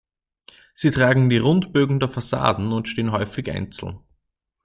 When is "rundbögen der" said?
1.37-2.09